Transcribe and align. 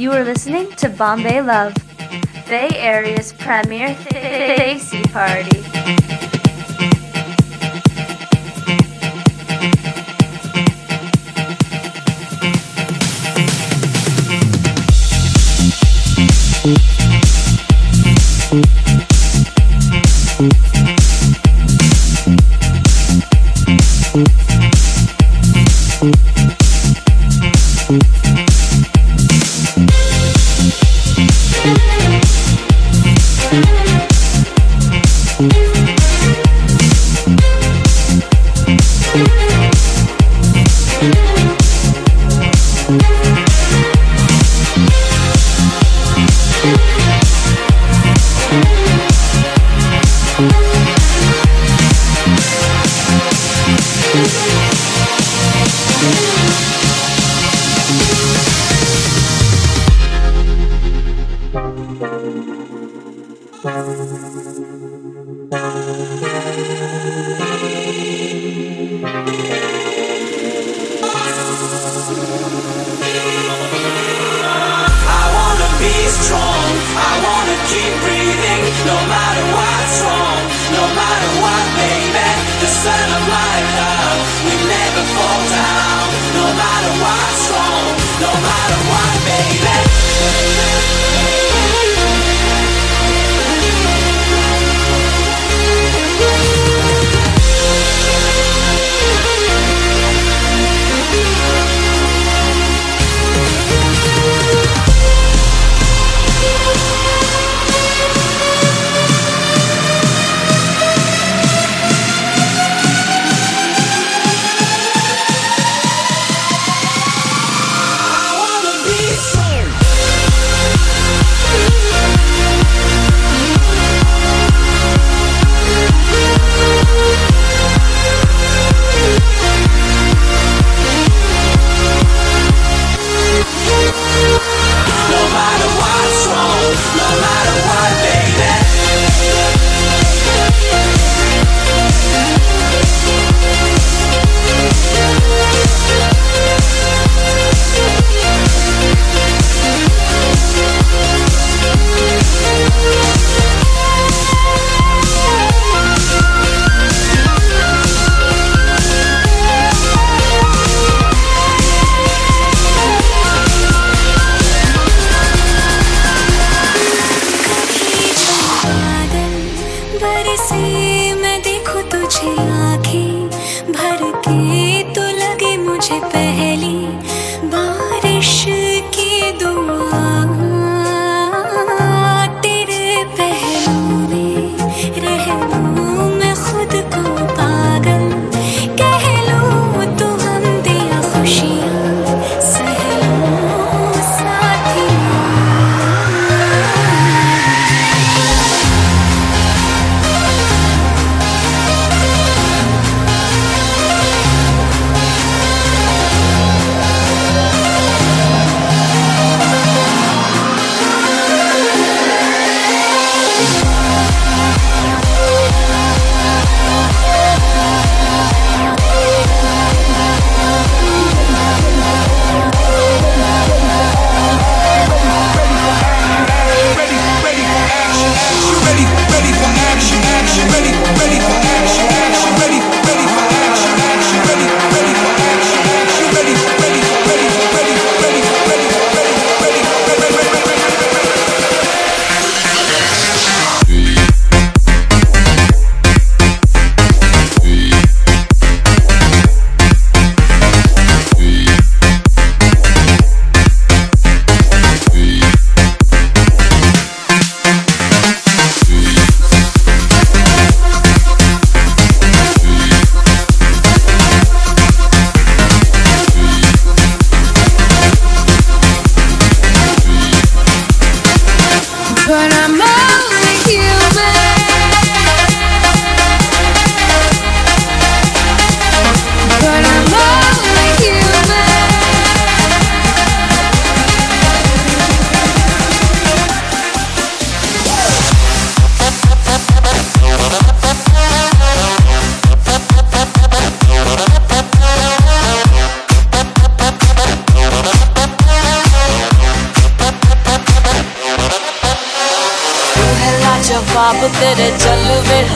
You 0.00 0.12
are 0.12 0.24
listening 0.24 0.72
to 0.76 0.88
Bombay 0.88 1.42
Love, 1.42 1.74
Bay 2.48 2.70
Area's 2.74 3.34
premier 3.34 3.88
Desi 4.08 5.02
party. 5.12 6.19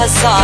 I 0.05 0.07
saw 0.07 0.44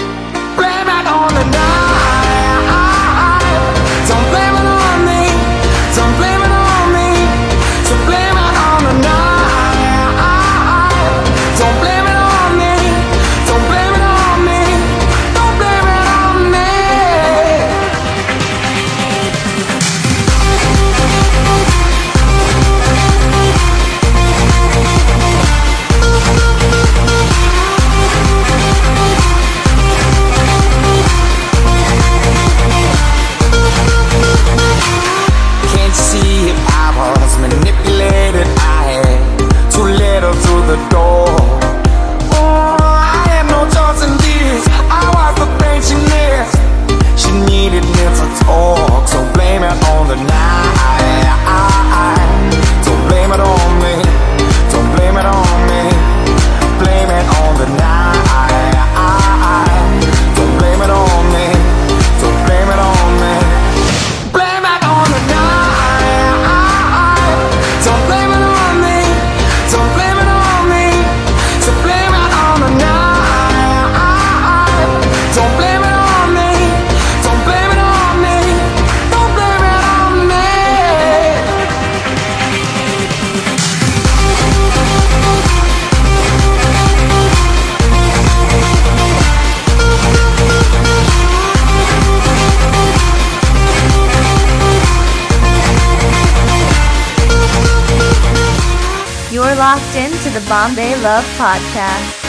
Love 101.01 101.25
Podcast. 101.39 102.20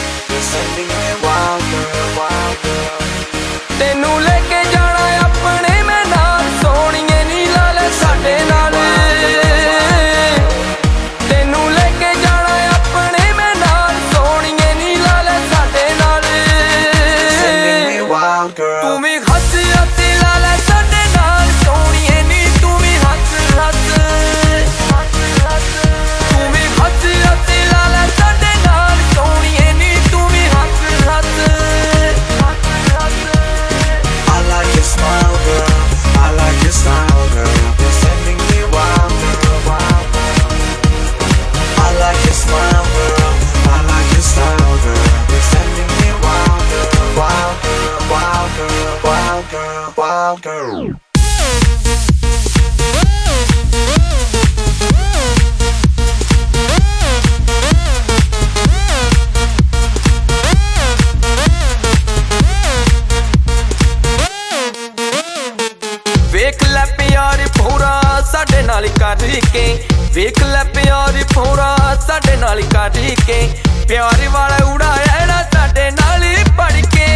ਸਾਡੇ 68.43 68.61
ਨਾਲ 68.63 68.87
ਕਰ 68.99 69.21
ਕੇ 69.53 69.61
ਵੇਖ 70.13 70.41
ਲੈ 70.43 70.63
ਪਿਆਰ 70.75 71.23
ਪੋਰਾ, 71.33 71.75
ਸਾਡੇ 72.07 72.35
ਨਾਲ 72.37 72.61
ਕਰ 72.73 72.89
ਕੇ 73.27 73.37
ਪਿਆਰ 73.87 74.27
ਵਾਲਾ 74.29 74.57
ਉੜਾਇਆ 74.65 75.25
ਨਾ 75.25 75.41
ਸਾਡੇ 75.53 75.89
ਨਾਲ 75.91 76.23
ਹੀ 76.23 76.43
ਪੜ 76.57 76.71
ਕੇ 76.95 77.07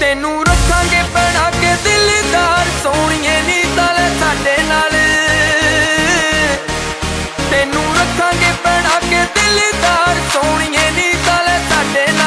ਤੈਨੂੰ 0.00 0.44
ਰੱਖਾਂਗੇ 0.46 1.02
ਪਹਿਣਾ 1.14 1.50
ਕੇ 1.60 1.74
ਦਿਲਦਾਰ, 1.84 2.66
ਸੋਹਣੀਏ 2.82 3.40
ਨੀ 3.46 3.62
ਤਲ 3.76 3.98
ਸਾਡੇ 4.20 4.56
ਨਾਲ। 4.68 4.92
ਤੈਨੂੰ 7.50 7.84
ਰੱਖਾਂਗੇ 7.96 8.52
ਪਹਿਣਾ 8.64 8.98
ਕੇ 9.10 9.24
ਦਿਲਦਾਰ, 9.34 10.14
ਸੋਹਣੀਏ 10.32 10.90
ਨੀ 10.90 11.12
ਤਲ 11.26 11.48
ਸਾਡੇ 11.70 12.06
ਨਾਲ। 12.12 12.23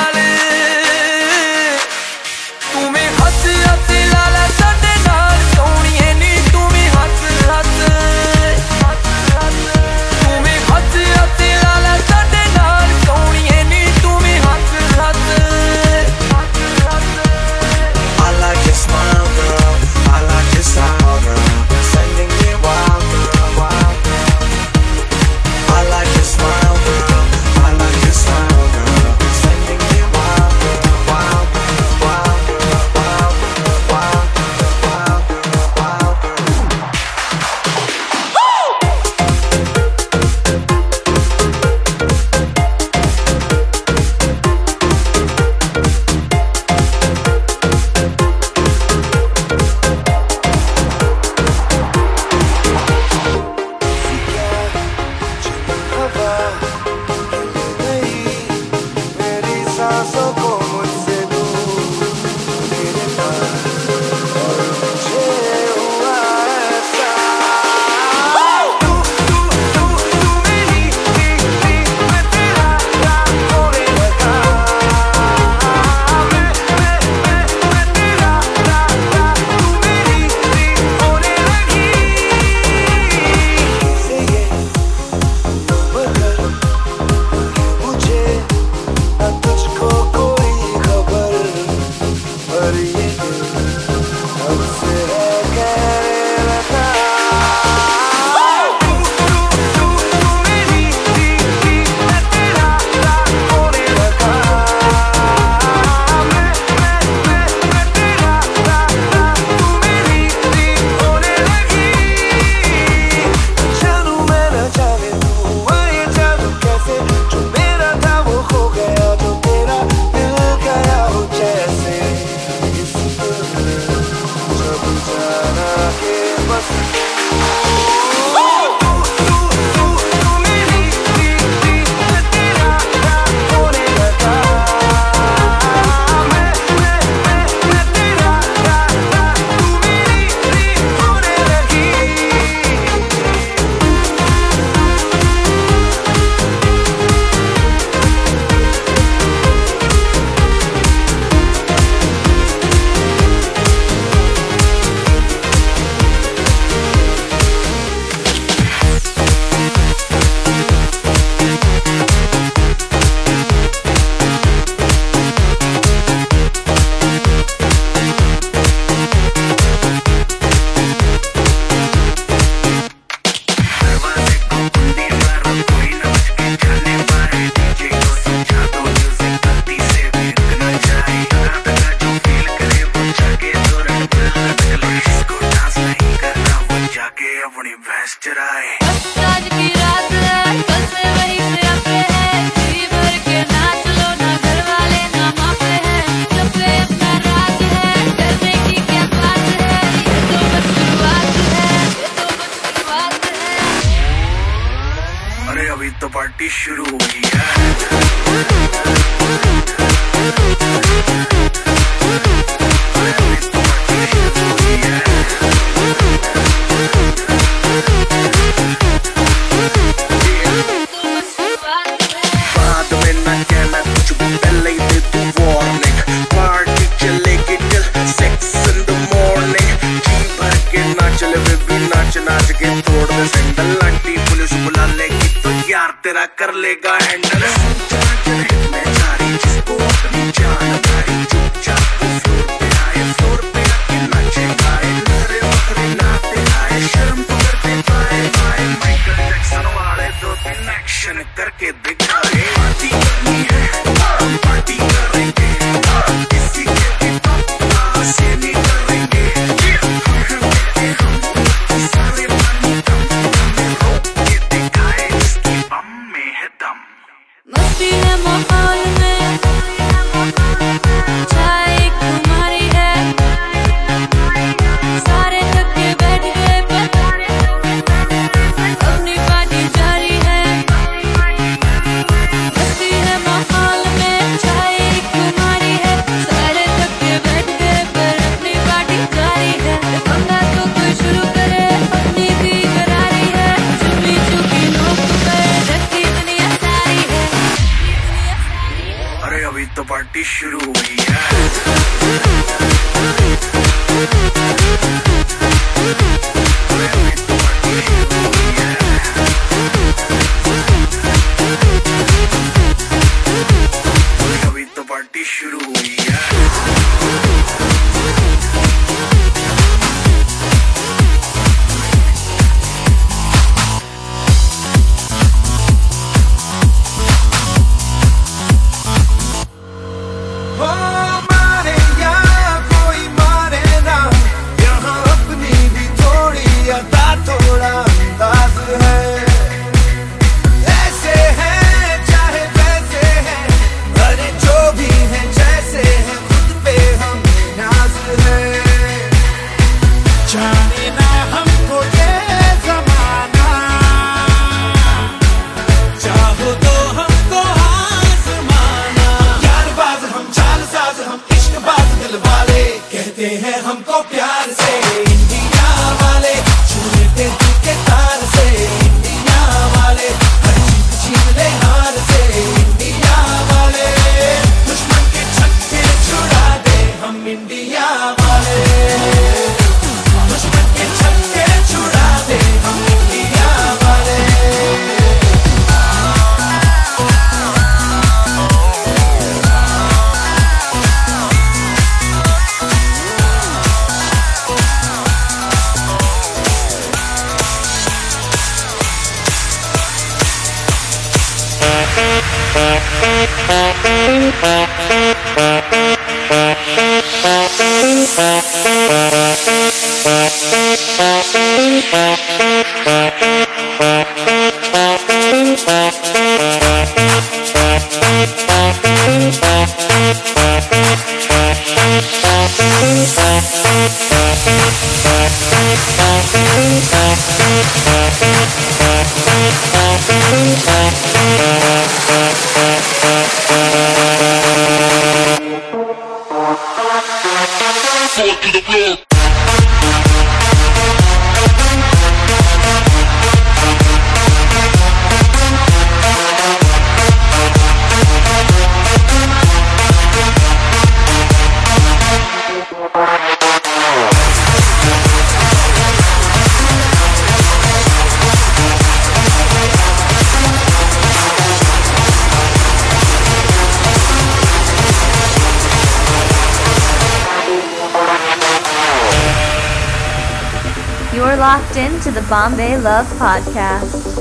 Bombay 472.30 472.76
Love 472.78 473.08
Podcast. 473.18 474.17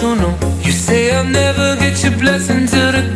to 0.00 0.14
know. 0.14 0.34
You 0.62 0.72
say 0.72 1.14
I'll 1.14 1.24
never 1.24 1.76
get 1.76 2.02
your 2.02 2.16
blessing 2.18 2.66
till 2.66 2.92
the 2.92 3.13